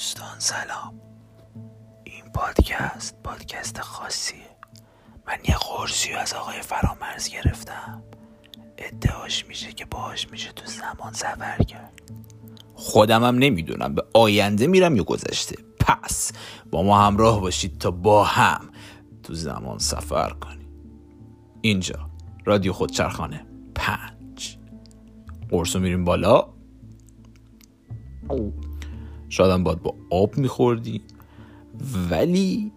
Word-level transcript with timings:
دوستان 0.00 0.38
سلام. 0.38 1.00
این 2.04 2.24
پادکست 2.34 3.22
پادکست 3.24 3.80
خاصیه. 3.80 4.56
من 5.26 5.38
یه 5.48 5.56
قرصی 5.56 6.12
از 6.12 6.32
آقای 6.32 6.60
فرامرز 6.60 7.28
گرفتم. 7.28 8.02
ادعاش 8.78 9.46
میشه 9.46 9.72
که 9.72 9.84
باهاش 9.84 10.30
میشه 10.30 10.52
تو 10.52 10.66
زمان 10.66 11.12
سفر 11.12 11.62
کرد. 11.62 12.02
خودمم 12.74 13.38
نمی‌دونم. 13.38 13.94
به 13.94 14.02
آینده 14.14 14.66
میرم 14.66 14.96
یا 14.96 15.04
گذشته. 15.04 15.56
پس 15.80 16.32
با 16.70 16.82
ما 16.82 17.06
همراه 17.06 17.40
باشید 17.40 17.78
تا 17.78 17.90
با 17.90 18.24
هم 18.24 18.70
تو 19.22 19.34
زمان 19.34 19.78
سفر 19.78 20.30
کنیم. 20.30 20.68
اینجا 21.60 22.10
رادیو 22.44 22.72
خودچرخانه 22.72 23.46
پنج. 23.74 24.58
قرصو 25.50 25.78
میریم 25.80 26.04
بالا. 26.04 26.48
شادم 29.30 29.64
باید 29.64 29.82
با 29.82 29.94
آب 30.10 30.38
میخوردی. 30.38 31.02
ولی 32.10 32.72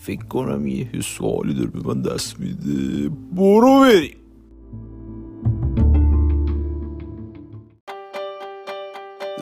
فکر 0.00 0.24
کنم 0.24 0.66
یه 0.66 0.88
سوالی 1.02 1.54
داره 1.54 1.70
به 1.70 1.94
من 1.94 2.02
دست 2.02 2.40
میده. 2.40 3.08
برو 3.32 3.80
بریم. 3.80 4.16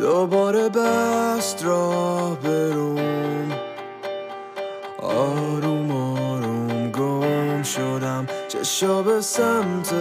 دوباره 0.00 0.68
بست 0.68 1.64
راه 1.64 2.40
بروم 2.40 3.52
آروم 5.02 5.90
آروم 5.90 6.90
گم 6.90 7.62
شدم. 7.62 8.26
چشا 8.48 9.02
به 9.02 9.20
سمت 9.20 9.92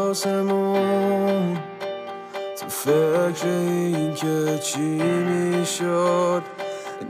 آسمون. 0.00 1.37
فکر 2.84 3.46
این 3.46 4.14
که 4.14 4.58
چی 4.62 4.78
می‌شد 4.78 6.42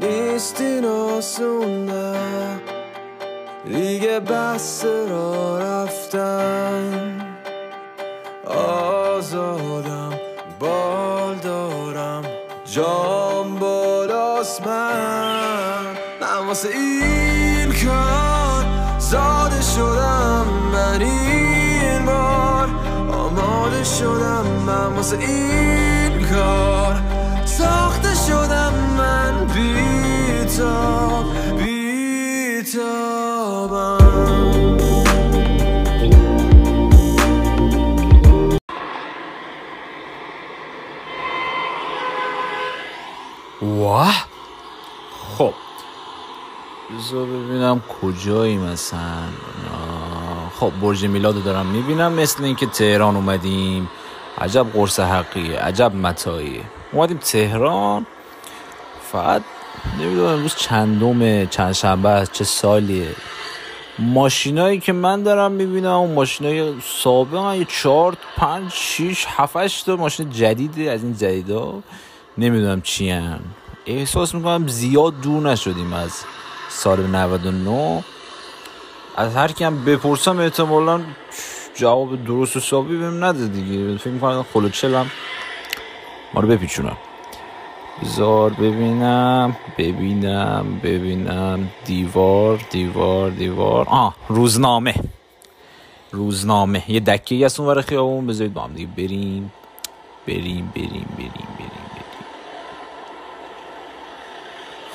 نیستین 0.01 0.84
آسون 0.84 1.87
نه. 1.87 2.61
دیگه 3.65 4.20
بس 4.20 4.84
را 4.84 5.59
رفتن. 5.59 7.20
آزادم 8.47 10.12
بال 10.61 11.34
دارم 11.34 12.25
جام 12.64 13.59
بالاست 13.59 14.67
من. 14.67 15.87
من 16.20 16.47
واسه 16.47 16.69
این 16.69 17.73
کار 17.73 18.64
زاده 18.98 19.62
شدم. 19.62 20.47
من 20.73 21.03
این 21.03 21.38
آماده 23.69 23.84
شدم 23.84 24.47
من 24.66 24.86
واسه 24.97 25.19
این 25.19 26.27
کار. 26.28 27.02
ساخته 27.44 28.14
شدم 28.28 28.72
من 28.98 29.47
بیتاب 29.47 31.24
بیتابم 31.58 31.98
واه. 43.62 44.27
خب. 45.39 45.55
بذار 46.91 47.27
ببینم 47.27 47.83
کجایی 48.02 48.56
مثلا. 48.58 48.98
آه، 49.72 49.98
خب 50.61 50.73
برج 50.81 51.05
میلاد 51.05 51.45
دارم 51.45 51.67
می‌بینم. 51.67 52.12
مثل 52.12 52.45
اینکه 52.45 52.67
تهران 52.67 53.17
اومدیم. 53.17 53.89
عجب 54.39 54.67
قرص 54.73 55.01
حقیه 55.01 55.59
عجب 55.59 55.95
متاییه 55.95 56.61
اومدیم 56.92 57.17
تهران. 57.17 58.06
فقط 59.12 59.42
نمی‌دونم 60.01 60.33
امروز 60.33 60.55
چندمه 60.55 61.47
چند 61.51 61.73
شنبه 61.73 62.08
است 62.08 62.33
چه 62.33 62.45
سالیه. 62.45 63.14
ماشینایی 63.98 64.80
که 64.80 64.92
من 64.92 65.23
دارم 65.23 65.52
می‌بینم 65.52 65.91
اون 65.91 66.14
ماشینای 66.14 66.75
سابق 67.02 67.55
یه 67.55 67.64
چهار 67.64 68.17
پنج 68.36 68.73
شیش 68.73 69.27
هفتش 69.29 69.83
تا 69.83 69.96
ماشین 69.96 70.30
جدیده 70.30 70.90
از 70.90 71.02
این 71.02 71.17
جدیدا. 71.17 71.75
نمی‌دونم 72.39 72.80
چی 72.80 73.11
هن. 73.11 73.40
احساس 73.86 74.35
می‌کنم 74.35 74.69
زیاد 74.69 75.20
دور 75.20 75.51
نشدیم 75.51 75.92
از 75.92 76.13
سال 76.69 77.07
99 77.07 78.05
از 79.18 79.36
هر 79.36 79.52
کیم 79.52 79.84
بپرسم 79.84 80.39
احتمالا 80.39 81.01
جواب 81.74 82.24
درست 82.24 82.56
و 82.56 82.58
حسابی 82.58 82.96
بهم 82.96 83.24
نده 83.24 83.46
دیگه. 83.46 83.98
فکر 83.98 84.11
می‌کنم 84.11 84.45
خلوچلم 84.55 85.11
ما 86.34 86.40
رو 86.40 86.48
بپیچونم. 86.48 86.96
بذار 88.02 88.51
ببینم 88.51 89.57
ببینم 89.78 90.80
ببینم. 90.83 91.68
دیوار 91.84 92.61
دیوار 92.70 93.30
دیوار. 93.30 93.86
آه 93.89 94.14
روزنامه. 94.28 94.95
روزنامه. 96.12 96.90
یه 96.90 97.01
دکه 97.01 97.34
ای 97.34 97.45
از 97.45 97.61
اون 97.61 97.83
خیابون. 97.83 98.27
بذارید 98.27 98.55
با 98.55 98.62
هم 98.62 98.73
دیگه 98.73 98.90
بریم. 98.96 99.52
بریم 100.27 100.73
بریم 100.74 100.74
بریم 100.74 101.07
بریم 101.17 101.48
بریم. 101.58 102.18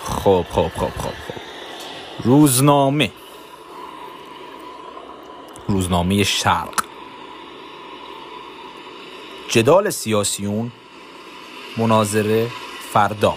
خب 0.03 0.45
خب 0.51 0.67
خب 0.67 0.69
خب 0.77 1.09
خب. 1.09 1.33
روزنامه. 2.23 3.11
روزنامه 5.67 6.23
شرق. 6.23 6.73
جدال 9.49 9.89
سیاسیون 9.89 10.71
مناظره 11.77 12.47
فردا. 12.93 13.33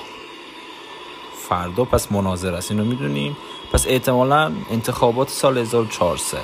فردا 1.48 1.84
پس 1.84 2.12
مناظره 2.12 2.56
است 2.56 2.70
اینو 2.70 2.84
می‌دونیم. 2.84 3.37
پس 3.72 3.87
احتمالا 3.87 4.53
انتخابات 4.70 5.28
سال 5.28 5.59
1400 5.59 6.38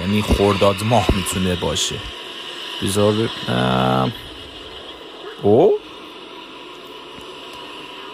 یعنی 0.00 0.22
خرداد 0.22 0.76
ماه 0.84 1.06
می‌تونه 1.16 1.56
باشه. 1.56 1.98
ببینم. 2.82 4.12
او؟ 5.42 5.78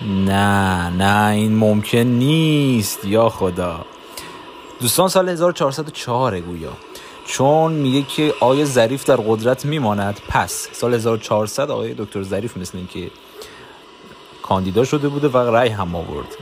نه 0.02 0.90
نه 0.90 1.30
این 1.30 1.56
ممکن 1.56 1.98
نیست. 1.98 3.04
یا 3.04 3.28
خدا. 3.28 3.86
دوستان 4.80 5.08
سال 5.08 5.28
1404 5.28 6.40
گویا. 6.40 6.72
چون 7.26 7.72
میگه 7.72 8.02
که 8.02 8.34
آیا 8.40 8.64
ظریف 8.64 9.04
در 9.04 9.16
قدرت 9.16 9.64
میماند. 9.64 10.20
پس 10.28 10.68
سال 10.72 10.94
1400 10.94 11.70
آقای 11.70 11.94
دکتر 11.94 12.22
ظریف 12.22 12.56
مثل 12.56 12.78
اینکه 12.78 13.10
کاندیدا 14.42 14.84
شده 14.84 15.08
بوده 15.08 15.28
و 15.28 15.36
رأی 15.36 15.68
هم 15.68 15.94
آورد. 15.96 16.36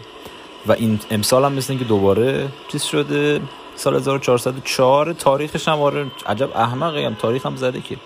و 0.66 0.72
این 0.72 1.00
امسال 1.10 1.44
هم 1.44 1.52
مثل 1.52 1.72
اینکه 1.72 1.84
دوباره 1.84 2.48
چیز 2.68 2.82
شده. 2.82 3.40
سال 3.76 3.96
1404 3.96 5.12
تاریخش 5.12 5.68
هم 5.68 5.80
آره 5.80 6.06
عجب 6.26 6.56
احمقی 6.56 7.04
هم 7.04 7.14
تاریخ 7.14 7.46
هم 7.46 7.56
زده 7.56 7.80
که. 7.80 7.96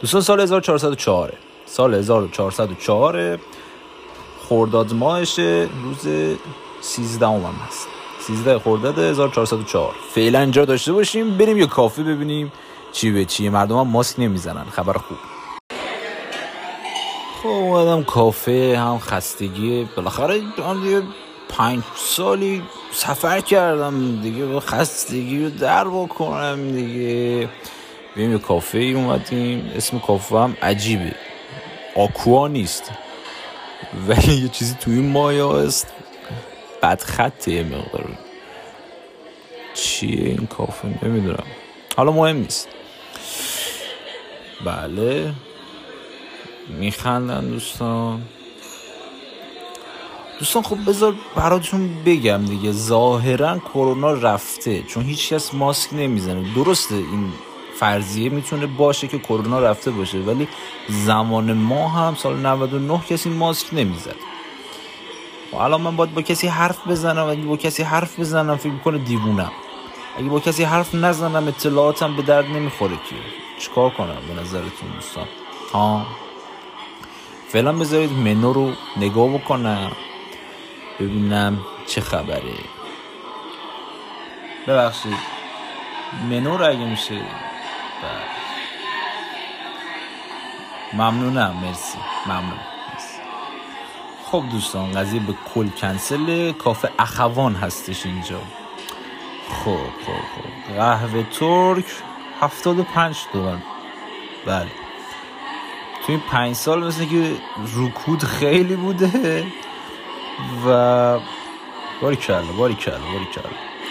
دوستان 0.00 0.20
سال 0.20 0.40
1404 0.40 1.32
سال 1.66 1.94
1404 1.94 3.38
خرداد 4.48 4.92
ماهشه 4.92 5.68
روز 5.84 6.34
13 6.80 7.26
هم 7.26 7.54
هست. 7.68 7.91
13 8.26 8.58
خرداد 8.58 8.98
1404 8.98 9.94
فعلا 10.14 10.40
اینجا 10.40 10.64
داشته 10.64 10.92
باشیم 10.92 11.38
بریم 11.38 11.58
یه 11.58 11.66
کافه 11.66 12.02
ببینیم 12.02 12.52
چی 12.92 13.10
به 13.10 13.24
چیه. 13.24 13.50
مردم 13.50 13.78
هم 13.78 13.88
ماسک 13.88 14.20
نمی‌زنن. 14.20 14.64
خبر 14.64 14.92
خوب. 14.92 15.18
خب 17.42 17.48
اومدم 17.48 18.04
کافه 18.04 18.78
هم 18.78 18.98
خستگی. 18.98 19.88
بالاخره 19.96 20.40
من 20.58 20.80
دیگه 20.82 21.02
پنج 21.48 21.82
سالی 21.96 22.62
سفر 22.92 23.40
کردم 23.40 24.20
دیگه 24.22 24.44
با 24.44 24.60
خستگی 24.60 25.44
رو 25.44 25.50
در 25.50 25.84
بکنم 25.84 26.72
دیگه. 26.72 27.48
بریم 28.16 28.32
یه 28.32 28.38
کافه 28.38 28.78
ای 28.78 28.92
اومدیم. 28.92 29.72
اسم 29.76 29.98
کافه 29.98 30.36
هم 30.36 30.56
عجیبه. 30.62 31.14
آکوا 31.96 32.48
نیست. 32.48 32.90
ولی 34.08 34.34
یه 34.34 34.48
چیزی 34.48 34.74
توی 34.80 35.00
مایا 35.00 35.58
است 35.58 35.86
بدخطه 36.82 37.52
یه 37.52 37.62
مقدار. 37.62 38.18
چیه 39.74 40.24
این 40.24 40.46
کافه 40.46 40.88
نمی‌دونم. 41.02 41.44
حالا 41.96 42.12
مهم 42.12 42.36
نیست. 42.36 42.68
بله. 44.64 45.32
میخندن 46.68 47.46
دوستان. 47.48 48.22
دوستان 50.38 50.62
خب 50.62 50.88
بذار 50.88 51.14
براتون 51.36 52.04
بگم 52.04 52.44
دیگه. 52.44 52.72
ظاهرا 52.72 53.58
کرونا 53.58 54.12
رفته. 54.12 54.82
چون 54.82 55.02
هیچ 55.02 55.32
کس 55.32 55.54
ماسک 55.54 55.88
نمی‌زنه. 55.92 56.54
درسته 56.54 56.94
این 56.94 57.32
فرضیه 57.78 58.28
می‌تونه 58.28 58.66
باشه 58.66 59.08
که 59.08 59.18
کرونا 59.18 59.60
رفته 59.60 59.90
باشه 59.90 60.18
ولی 60.18 60.48
زمان 60.88 61.52
ما 61.52 61.88
هم 61.88 62.14
سال 62.14 62.36
99 62.36 63.00
کسی 63.08 63.28
ماسک 63.28 63.66
نمی‌زد. 63.72 64.31
و 65.52 65.56
الان 65.56 65.80
من 65.80 65.96
باید 65.96 66.14
با 66.14 66.22
کسی 66.22 66.46
حرف 66.48 66.86
بزنم 66.88 67.26
اگه 67.26 67.42
با 67.42 67.56
کسی 67.56 67.82
حرف 67.82 68.20
بزنم 68.20 68.56
فکر 68.56 68.72
می‌کنه 68.72 68.98
دیوونم 68.98 69.52
اگه 70.18 70.28
با 70.28 70.40
کسی 70.40 70.64
حرف 70.64 70.94
نزنم 70.94 71.48
اطلاعاتم 71.48 72.16
به 72.16 72.22
درد 72.22 72.46
نمی‌خوره 72.46 72.96
که. 72.96 73.16
چیکار 73.60 73.90
کنم 73.90 74.16
به 74.28 74.40
نظرتون 74.40 74.88
دوستان؟ 74.94 75.26
ها؟ 75.72 76.06
فعلا 77.48 77.72
بذارید 77.72 78.12
منو 78.12 78.52
رو 78.52 78.72
نگاه 78.96 79.28
بکنم 79.28 79.92
ببینم 81.00 81.60
چه 81.86 82.00
خبره. 82.00 82.54
ببخشید 84.66 85.18
منو 86.30 86.56
رو 86.56 86.68
اگه 86.68 86.84
میشه؟ 86.84 87.14
بله. 87.14 88.32
ممنونم 90.92 91.56
مرسی. 91.62 91.98
ممنون. 92.26 92.71
خب 94.32 94.44
دوستان 94.52 94.92
قضیه 94.92 95.20
به 95.20 95.34
کل 95.54 95.68
کنسل 95.68 96.52
کافه 96.52 96.90
اخوان 96.98 97.54
هستش 97.54 98.06
اینجا. 98.06 98.38
خب 99.48 99.76
خب 100.06 100.12
خب. 100.12 100.74
قهوه 100.76 101.22
ترک 101.22 101.84
هفتاد 102.40 102.78
و 102.78 102.82
پنج 102.82 103.16
تومن 103.32 103.62
بله. 104.46 104.68
توی 106.06 106.14
این 106.14 106.20
پنج 106.30 106.54
سال 106.56 106.86
مثل 106.86 107.04
اینکه 107.04 107.36
رکود 107.76 108.24
خیلی 108.24 108.76
بوده 108.76 109.46
و 110.66 111.18
باری 112.02 112.16
کلا 112.16 112.42
باری 112.42 112.74
کلا 112.74 112.98
باری 113.12 113.26
کلا 113.34 113.50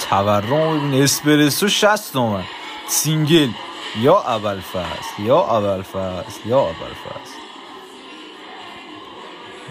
تورم 0.10 0.94
اسپرسو 0.94 1.68
شصت 1.68 2.14
تومن. 2.14 2.44
single. 2.88 3.50
یا 4.00 4.20
اول 4.20 4.60
فصل 4.60 5.24
یا 5.24 5.40
اول 5.40 5.82
فصل 5.82 6.50
یا 6.50 6.60
اول 6.60 6.94
فصل 7.04 7.41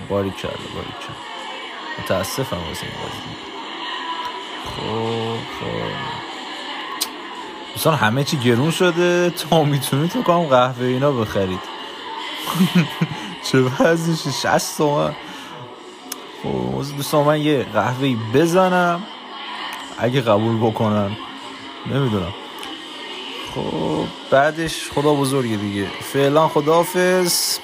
باری 0.09 0.31
کرده 0.31 0.65
باری 0.75 0.93
کرده 1.01 1.31
متاسفم 1.99 2.57
واسه 2.69 2.87
این 2.87 2.93
بازی. 3.03 3.37
خب 4.65 5.37
خب. 5.61 6.21
دوستان 7.75 7.95
همه 7.95 8.25
چی 8.25 8.37
گرون 8.37 8.71
شده. 8.71 9.31
تا 9.31 9.65
می‌تونید 9.65 10.11
تو 10.11 10.23
کنم 10.23 10.43
قهوه 10.43 10.87
اینا 10.87 11.13
بخرید. 11.13 11.61
چه 13.53 13.59
وزنشه 13.59 14.31
شست 14.31 14.79
تومن. 14.79 15.15
خب 16.43 16.97
دوستان 16.97 17.25
من 17.25 17.41
یه 17.41 17.67
قهوه 17.75 18.17
بزنم. 18.35 19.03
اگه 19.99 20.21
قبول 20.21 20.71
بکنن. 20.71 21.17
نمی‌دونم. 21.87 22.35
خب 23.55 24.05
بعدش 24.31 24.91
خدا 24.91 25.15
بزرگه 25.15 25.57
دیگه. 25.57 25.87
فعلا 26.13 26.49
خداحافظ. 26.49 27.59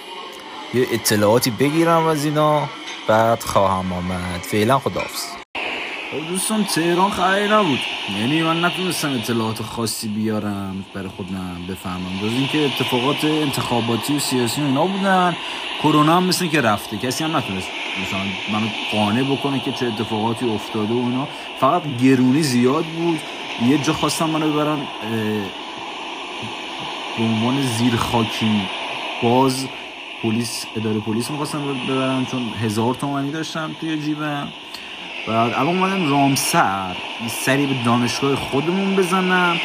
یه 0.76 0.86
اطلاعاتی 0.92 1.50
بگیرم 1.50 2.06
از 2.06 2.24
اینا 2.24 2.68
بعد 3.08 3.42
خواهم 3.42 3.92
آمد. 3.92 4.40
فعلا 4.40 4.78
خداحافظ. 4.78 5.22
خب 6.10 6.28
دوستان 6.28 6.64
تهران 6.64 7.10
خیلی 7.10 7.54
نبود. 7.54 7.78
یعنی 8.18 8.42
من 8.42 8.64
نتونستم 8.64 9.12
اطلاعات 9.12 9.62
خاصی 9.62 10.08
بیارم 10.08 10.84
برای 10.94 11.08
خودم 11.08 11.66
بفهمم. 11.68 12.18
جز 12.22 12.32
اینکه 12.32 12.64
اتفاقات 12.64 13.24
انتخاباتی 13.24 14.16
و 14.16 14.18
سیاسی 14.18 14.60
و 14.60 14.64
اینا 14.64 14.86
بودن. 14.86 15.36
کرونا 15.82 16.16
هم 16.16 16.24
مثل 16.24 16.46
که 16.46 16.60
رفته. 16.60 16.96
کسی 16.96 17.24
هم 17.24 17.36
نتونست 17.36 17.68
مثلا 18.02 18.20
منو 18.52 18.66
قانع 18.92 19.22
بکنه 19.22 19.60
که 19.60 19.72
چه 19.72 19.86
اتفاقاتی 19.86 20.54
افتاده 20.54 20.94
و 20.94 20.96
اینا. 20.96 21.28
فقط 21.60 21.82
گرونی 22.02 22.42
زیاد 22.42 22.84
بود. 22.84 23.20
یه 23.68 23.78
جا 23.78 23.92
خواستم 23.92 24.30
منو 24.30 24.52
ببرن 24.52 24.78
به 27.18 27.24
عنوان 27.24 27.62
زیر 27.62 27.96
خاکی 27.96 28.62
باز 29.22 29.66
پلیس 30.26 30.66
اداره 30.76 31.00
پلیس 31.00 31.30
می‌خواستم 31.30 31.74
ببرم 31.88 32.26
چون 32.26 32.42
هزار 32.62 32.94
تومنی 32.94 33.30
داشتم 33.30 33.76
توی 33.80 33.98
جیبم. 33.98 34.48
بعد 35.28 35.54
الان 35.54 35.78
اومدم 35.78 36.10
رامسر 36.10 36.96
سری 37.28 37.66
به 37.66 37.74
دانشگاه 37.84 38.34
خودمون 38.36 38.96
بزنم. 38.96 39.60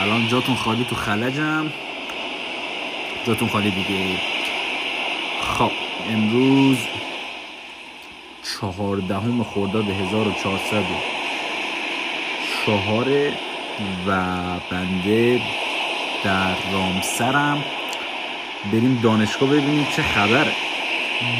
الان 0.00 0.28
جاتون 0.28 0.54
خالی 0.54 0.84
تو 0.84 0.96
خلجم. 0.96 1.66
جاتون 3.26 3.48
خالی 3.48 3.70
دیگه. 3.70 4.20
خب 5.58 5.70
امروز 6.10 6.78
چهاردهم 8.42 9.44
خرداد 9.44 9.84
1400 9.84 10.84
چهار 12.66 13.06
و 14.06 14.20
بنده 14.70 15.40
در 16.24 16.54
رامسرم. 16.72 17.64
بریم 18.64 19.00
دانشگاه 19.02 19.48
ببینیم 19.48 19.88
چه 19.96 20.02
خبره. 20.02 20.52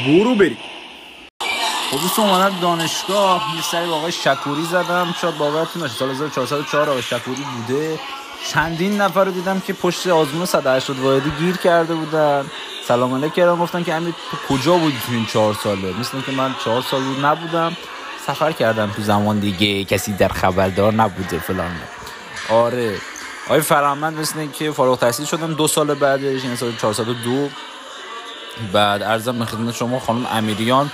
برو 0.07 0.35
بریم. 0.35 0.57
خب 1.91 2.01
دوست 2.01 2.19
اومدم 2.19 2.59
دانشگاه. 2.61 3.55
یه 3.55 3.61
سری 3.61 3.85
آقای 3.85 4.11
شکوری 4.11 4.63
زدم. 4.63 5.15
شاید 5.21 5.37
باورتون 5.37 5.83
نشه. 5.83 5.93
سال 5.93 6.09
1404 6.09 6.89
آقای 6.89 7.01
شکوری 7.01 7.43
بوده. 7.55 7.99
چندین 8.47 9.01
نفر 9.01 9.23
رو 9.23 9.31
دیدم 9.31 9.59
که 9.59 9.73
پشت 9.73 10.07
آزمون 10.07 10.45
180 10.45 10.99
واحدی 10.99 11.31
گیر 11.39 11.57
کرده 11.57 11.95
بودن. 11.95 12.45
سلام 12.87 13.13
علیک 13.13 13.33
کردم. 13.33 13.59
گفتن 13.59 13.83
که 13.83 13.93
امیر 13.93 14.13
تو 14.31 14.37
کجا 14.55 14.77
بودی 14.77 14.97
تو 15.05 15.11
این 15.11 15.25
چهار 15.25 15.53
ساله؟ 15.53 15.99
مثل 15.99 16.21
که 16.21 16.31
من 16.31 16.55
چهار 16.65 16.81
سال 16.81 17.03
بود 17.03 17.25
نبودم. 17.25 17.77
سفر 18.27 18.51
کردم 18.51 18.91
تو 18.95 19.01
زمان 19.01 19.39
دیگه. 19.39 19.83
کسی 19.83 20.13
در 20.13 20.27
خبردار 20.27 20.93
نبوده 20.93 21.39
فلان. 21.39 21.71
آره. 22.49 22.95
آقای 23.45 23.61
فرامند 23.61 24.19
مثل 24.19 24.47
که 24.47 24.71
فارغ 24.71 24.99
تحصیل 24.99 25.25
شدن 25.25 25.53
دو 25.53 25.67
سال 25.67 25.93
بعدش 25.93 26.43
این 26.43 26.55
سال 26.55 26.75
402 26.81 27.49
بعد 28.73 29.03
ارزم 29.03 29.39
به 29.39 29.45
خدمت 29.45 29.75
شما 29.75 29.99
خانم 29.99 30.27
امیریان 30.31 30.91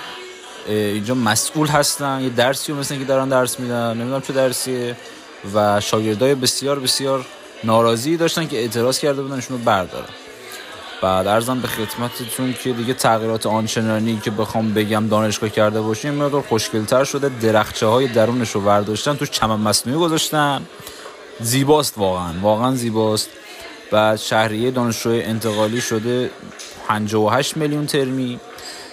اینجا 0.67 1.15
مسئول 1.15 1.67
هستن 1.67 2.21
یه 2.21 2.29
درسی 2.29 2.71
رو 2.71 2.77
مثل 2.77 2.97
که 2.97 3.05
دارن 3.05 3.29
درس 3.29 3.59
میدن 3.59 3.97
نمی‌دونم 3.97 4.21
چه 4.21 4.33
درسیه. 4.33 4.95
و 5.55 5.79
شاگردای 5.79 6.35
بسیار 6.35 6.79
بسیار 6.79 7.25
ناراضی 7.63 8.17
داشتن 8.17 8.47
که 8.47 8.57
اعتراض 8.57 8.99
کرده 8.99 9.21
بودن 9.21 9.41
رو 9.49 9.57
بردارن. 9.57 10.09
بعد 11.01 11.27
ارزم 11.27 11.59
به 11.59 11.67
خدمتتون 11.67 12.53
که 12.63 12.73
دیگه 12.73 12.93
تغییرات 12.93 13.45
آنچنانی 13.45 14.21
که 14.23 14.31
بخوام 14.31 14.73
بگم 14.73 15.07
دانشگاه 15.07 15.49
کرده 15.49 15.81
باشیم 15.81 16.13
مقدار 16.13 16.41
خوشگلتر 16.41 17.03
شده. 17.03 17.29
درخچه 17.29 17.85
های 17.85 18.07
درونش 18.07 18.51
رو 18.51 18.61
برداشتن 18.61 19.15
توش 19.15 19.29
چمن 19.29 19.55
مصنوعی 19.55 19.99
گذاشتن. 19.99 20.61
زیباست 21.41 21.97
واقعا. 21.97 22.33
واقعا 22.41 22.75
زیباست. 22.75 23.29
بعد 23.91 24.15
شهریه 24.15 24.71
دانشجوی 24.71 25.23
انتقالی 25.23 25.81
شده 25.81 26.29
58 26.87 27.57
میلیون 27.57 27.85
ترمی. 27.85 28.39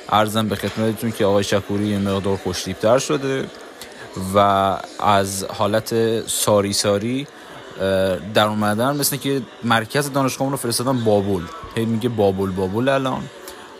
ارزم 0.09 0.49
به 0.49 0.57
خدمتتون 0.57 1.13
که 1.13 1.25
آقای 1.25 1.45
شکوری 1.45 1.87
یه 1.87 1.99
مقدار 1.99 2.37
خوشتیبتر 2.37 2.99
شده. 2.99 3.47
و 4.35 4.39
از 5.01 5.45
حالت 5.45 6.21
ساری 6.29 6.73
ساری 6.73 7.27
در 8.35 8.47
اومدن 8.47 8.97
مثل 8.97 9.17
که 9.17 9.43
مرکز 9.65 10.13
دانشگاه 10.13 10.51
رو 10.51 10.57
فرستادن 10.57 11.05
بابل. 11.05 11.43
هی 11.75 11.85
میگه 11.85 12.09
بابل 12.09 12.51
بابل 12.51 12.89
الان. 12.89 13.23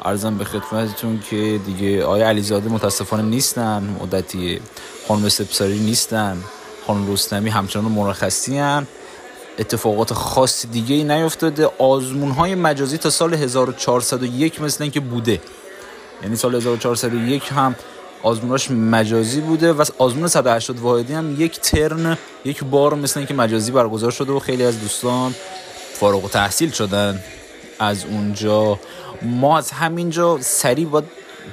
ارزم 0.05 0.39
به 0.39 0.45
خدمتتون 0.45 1.23
که 1.31 1.61
دیگه 1.67 2.05
آیا 2.05 2.29
علیزاده 2.29 2.69
متاسفانه 2.69 3.23
نیستن 3.23 3.97
مدتی 4.03 4.61
خانم 5.09 5.29
سپساری 5.29 5.79
نیستن. 5.79 6.39
خانم 6.87 7.13
رستمی 7.13 7.51
همچنان 7.51 7.85
مرخصی 7.85 8.59
هن. 8.59 8.87
اتفاقات 9.59 10.13
خاص 10.13 10.67
دیگه 10.67 10.95
ای 10.95 11.05
نیفتاده. 11.05 11.71
آزمون 11.79 12.31
های 12.31 12.55
مجازی 12.55 12.99
تا 12.99 13.11
سال 13.11 13.35
1401 13.35 14.61
مثل 14.61 14.83
اینکه 14.83 15.01
بوده. 15.01 15.41
یعنی 16.23 16.37
سال 16.37 16.55
1401 16.55 17.43
هم 17.53 17.75
آزموناش 18.23 18.71
مجازی 18.71 19.41
بوده 19.41 19.73
و 19.73 19.85
آزمون 19.99 20.29
180 20.29 20.79
واحدی 20.81 21.13
هم 21.13 21.41
یک 21.41 21.61
ترن 21.61 22.19
یک 22.45 22.65
بار 22.65 22.95
مثل 22.95 23.21
اینکه 23.21 23.35
مجازی 23.35 23.73
برگزار 23.73 24.11
شده 24.11 24.33
و 24.33 24.39
خیلی 24.39 24.65
از 24.65 24.81
دوستان 24.81 25.35
فارغ 25.93 26.25
و 26.25 26.29
تحصیل 26.29 26.71
شدن. 26.71 27.23
از 27.79 28.05
اونجا 28.05 28.79
ما 29.23 29.59
از 29.59 29.71
همینجا 29.71 30.39
سریع 30.41 30.87
باید 30.87 31.05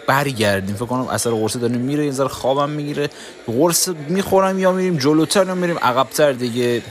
برگردیم. 0.07 0.75
فکر 0.75 0.85
کنم 0.85 1.07
اثر 1.07 1.29
قرصه 1.31 1.59
داره 1.59 1.77
میره 1.77 2.03
این 2.03 2.27
خوابم 2.27 2.69
می‌گیره. 2.69 3.09
قرص 3.45 3.87
می‌خورم 3.87 4.59
یا 4.59 4.71
میریم 4.71 4.97
جلوتر 4.97 5.47
یا 5.47 5.55
میریم 5.55 5.77
عقبتر 5.77 6.31
دیگه. 6.31 6.83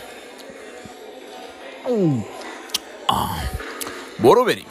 برو 4.23 4.45
بریم. 4.45 4.67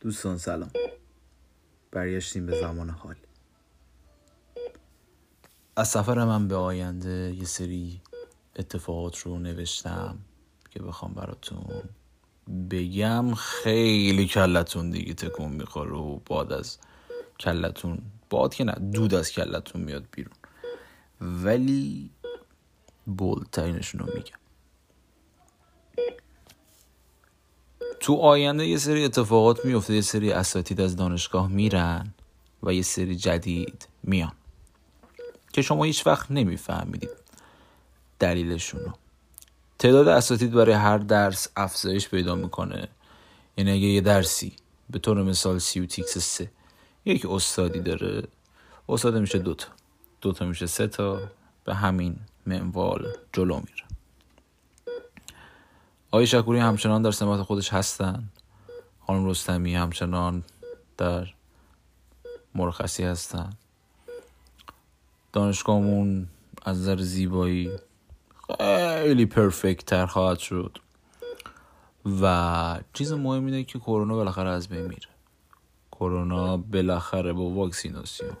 دوستان 0.00 0.38
سلام. 0.38 0.70
برگشتیم 1.90 2.46
به 2.46 2.60
زمان 2.60 2.90
حال. 2.90 3.14
از 5.76 5.88
سفر 5.88 6.24
من 6.24 6.48
به 6.48 6.56
آینده 6.56 7.34
یه 7.38 7.44
سری 7.44 8.00
اتفاقات 8.56 9.18
رو 9.18 9.38
نوشتم 9.38 10.18
که 10.70 10.82
بخوام 10.82 11.14
براتون 11.14 11.82
بگم 12.70 13.34
خیلی 13.34 14.26
کلتون 14.26 14.90
دیگه 14.90 15.14
تکون 15.14 15.52
می‌خوره 15.52 15.96
و 15.96 16.18
باد 16.26 16.52
از 16.52 16.78
کلتون 17.40 18.02
باد 18.30 18.54
که 18.54 18.64
نه 18.64 18.72
دود 18.72 19.14
از 19.14 19.32
کلتون 19.32 19.82
میاد 19.82 20.04
بیرون. 20.12 20.34
ولی 21.20 22.10
بولترینشون 23.06 24.00
رو 24.00 24.06
میگم. 24.06 24.38
تو 28.00 28.14
آینده 28.14 28.66
یه 28.66 28.78
سری 28.78 29.04
اتفاقات 29.04 29.64
میفته 29.64 29.94
یه 29.94 30.00
سری 30.00 30.32
اساتید 30.32 30.80
از 30.80 30.96
دانشگاه 30.96 31.48
میرن 31.48 32.14
و 32.62 32.72
یه 32.72 32.82
سری 32.82 33.16
جدید 33.16 33.88
میان 34.02 34.32
که 35.52 35.62
شما 35.62 35.84
هیچ 35.84 36.06
وقت 36.06 36.30
نمیفهمیدید 36.30 37.10
دلیلشون 38.18 38.80
رو 38.80 38.92
تعداد 39.78 40.08
اساتید 40.08 40.52
برای 40.52 40.74
هر 40.74 40.98
درس 40.98 41.48
افزایش 41.56 42.08
پیدا 42.08 42.34
می‌کنه. 42.34 42.88
یعنی 43.56 43.70
اگه 43.70 43.86
یه 43.86 44.00
درسی 44.00 44.52
به 44.90 44.98
طور 44.98 45.22
مثال 45.22 45.58
سی 45.58 45.80
و 45.80 45.86
تیکس 45.86 46.18
سه 46.18 46.50
یک 47.04 47.26
استادی 47.26 47.80
داره 47.80 48.22
استاد 48.88 49.16
میشه 49.16 49.38
دوتا 49.38 49.66
دوتا 50.20 50.44
میشه 50.44 50.66
سه 50.66 50.86
تا 50.86 51.20
به 51.64 51.74
همین 51.74 52.16
منوال 52.46 53.06
جلو 53.32 53.56
میره. 53.56 53.84
آقای 56.10 56.26
شکوری 56.26 56.58
همچنان 56.58 57.02
در 57.02 57.10
سمت 57.10 57.42
خودش 57.42 57.72
هستن. 57.72 58.28
خانم 59.06 59.26
رستمی 59.26 59.74
همچنان 59.74 60.44
در 60.96 61.28
مرخصی 62.54 63.04
هستن. 63.04 63.52
دانشگاهمون 65.32 66.28
از 66.62 66.78
نظر 66.78 67.00
زیبایی 67.00 67.70
خیلی 68.56 69.26
پرفکت 69.26 69.86
تر 69.86 70.06
خواهد 70.06 70.38
شد. 70.38 70.78
و 72.22 72.80
چیز 72.92 73.12
مهم 73.12 73.46
اینه 73.46 73.64
که 73.64 73.78
کرونا 73.78 74.16
بالاخره 74.16 74.50
از 74.50 74.68
بین 74.68 74.82
میره. 74.82 75.08
کرونا 75.92 76.56
بالاخره 76.56 77.32
با 77.32 77.50
واکسیناسیون 77.50 78.36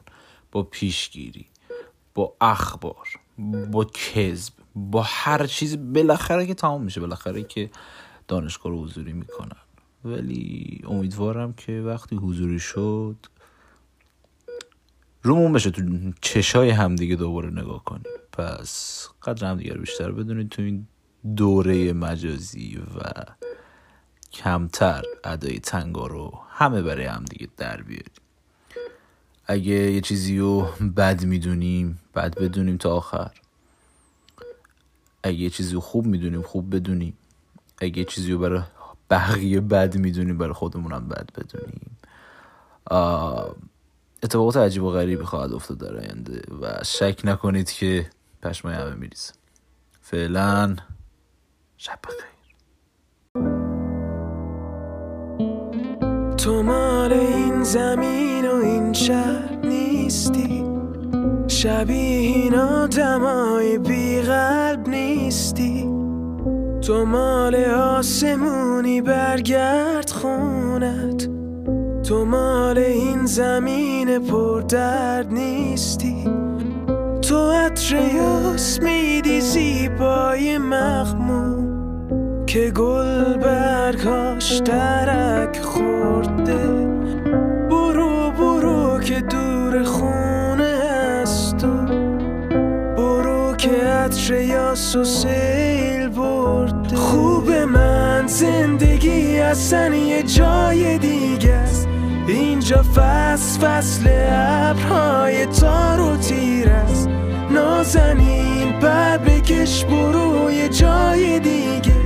با 0.52 0.62
پیشگیری 0.62 1.46
با 2.14 2.36
اخبار 2.40 3.08
با 3.70 3.84
کذب 3.84 4.52
با 4.74 5.02
هر 5.06 5.46
چیز 5.46 5.92
بالاخره 5.92 6.46
که 6.46 6.54
تمام 6.54 6.82
میشه 6.82 7.00
بالاخره 7.00 7.42
که 7.42 7.70
دانشگاه 8.28 8.72
رو 8.72 8.82
حضوری 8.84 9.12
می‌کنن. 9.12 9.56
ولی 10.04 10.82
امیدوارم 10.86 11.52
که 11.52 11.72
وقتی 11.72 12.16
حضوری 12.16 12.58
شد 12.58 13.16
رومون 15.22 15.52
بشه 15.52 15.70
تو 15.70 15.82
چشای 16.20 16.70
همدیگه 16.70 17.16
دوباره 17.16 17.50
نگاه 17.50 17.84
کنیم. 17.84 18.02
پس 18.38 19.08
قدر 19.22 19.46
همدیگه 19.46 19.74
رو 19.74 19.80
بیشتر 19.80 20.12
بدونید 20.12 20.48
تو 20.48 20.62
این 20.62 20.86
دوره 21.36 21.92
مجازی 21.92 22.76
و 22.96 23.24
کمتر 24.32 25.02
ادای 25.24 25.58
تنگا 25.58 26.06
رو 26.06 26.40
همه 26.48 26.82
برای 26.82 27.04
همدیگه 27.04 27.48
در 27.56 27.82
بیاریم 27.82 28.12
اگه 29.46 29.72
یه 29.72 30.00
چیزی 30.00 30.38
رو 30.38 30.68
بد 30.96 31.24
می‌دونیم 31.24 31.98
بد 32.14 32.38
بدونیم 32.38 32.76
تا 32.76 32.96
آخر. 32.96 33.30
اگه 35.22 35.38
یه 35.38 35.50
چیزی 35.50 35.74
رو 35.74 35.80
خوب 35.80 36.06
می‌دونیم 36.06 36.42
خوب 36.42 36.76
بدونیم. 36.76 37.16
اگه 37.78 37.98
یه 37.98 38.04
چیزی 38.04 38.32
رو 38.32 38.38
برای 38.38 38.62
بقیه 39.10 39.60
بد 39.60 39.96
می‌دونیم 39.96 40.38
برای 40.38 40.52
خودمونم 40.52 41.08
بد 41.08 41.28
بدونیم. 41.36 41.96
اتفاقات 44.22 44.56
عجیب 44.56 44.82
و 44.82 44.90
غریبی 44.90 45.24
خواهد 45.24 45.52
افتاد 45.52 45.78
در 45.78 45.96
آینده 45.96 46.42
و 46.60 46.84
شک 46.84 47.20
نکنید 47.24 47.70
که 47.70 48.10
پشمای 48.42 48.74
همه 48.74 48.94
میریزه. 48.94 49.32
فعلا 50.00 50.76
شب 51.76 51.98
بخیر. 52.04 52.28
تو 56.36 56.62
مال 56.62 57.12
این 57.12 57.62
زمین 57.62 58.48
و 58.48 58.54
این 58.54 58.92
شهر 58.92 59.56
نیستی. 59.64 60.64
شبیه 61.48 62.18
این 62.18 62.54
آدمای 62.54 63.78
بی 63.78 64.20
قلب 64.20 64.88
نیستی. 64.88 65.82
تو 66.86 67.04
مال 67.04 67.54
آسمونی 67.64 69.02
برگرد 69.02 70.10
خونت. 70.10 71.28
تو 72.08 72.24
مال 72.24 72.78
این 72.78 73.26
زمین 73.26 74.18
پر 74.18 74.60
درد 74.60 75.32
نیستی. 75.32 76.24
تو 77.28 77.50
عطر 77.50 78.14
یاس 78.14 78.82
میدی 78.82 79.40
زیبای 79.40 80.58
مخمون 80.58 82.46
که 82.46 82.70
گل 82.70 83.36
برگاش 83.36 84.52
درک 84.58 85.60
خورده. 85.60 86.68
برو 87.70 88.30
برو 88.30 89.00
که 89.00 89.20
دور 89.20 89.84
خونه 89.84 90.80
هست 90.90 91.64
و 91.64 91.86
برو 92.96 93.56
که 93.56 93.84
عطر 93.84 94.34
یاس 94.34 94.96
و 94.96 95.04
سیل 95.04 96.08
برده. 96.08 96.96
خوب 96.96 97.50
من 97.50 98.26
زندگی 98.26 99.38
اصلا 99.38 99.94
یه 99.94 100.22
جای 100.22 100.98
دیگه 100.98 101.52
است. 101.52 101.87
اینجا 102.28 102.82
فصل 102.82 103.60
فصل 103.60 104.08
ابرهای 104.30 105.46
تار 105.46 106.00
و 106.00 106.16
تیر 106.16 106.68
است. 106.68 107.08
نازنین 107.50 108.80
بر 108.80 109.18
بکش 109.18 109.84
برو 109.84 110.50
یه 110.50 110.68
جای 110.68 111.40
دیگه. 111.40 111.96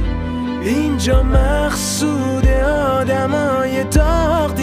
اینجا 0.63 1.23
مقصود 1.23 2.47
آدمای 2.47 3.85
داغ 3.85 4.55